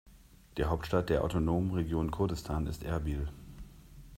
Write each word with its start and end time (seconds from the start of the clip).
Die 0.57 0.63
Hauptstadt 0.65 1.09
der 1.11 1.23
autonomen 1.23 1.69
Region 1.75 2.09
Kurdistan 2.09 2.65
ist 2.65 2.83
Erbil. 2.83 3.27